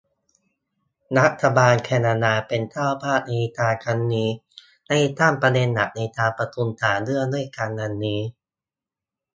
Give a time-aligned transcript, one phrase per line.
[1.19, 4.29] รัฐบาลแคนนาดาเป็นเจ้าภาพในการครั้งนี้
[4.89, 8.21] ได้ตั้งประเด็นหลักในการประชุม สาม เรื่องด้วยกัน ดังนี้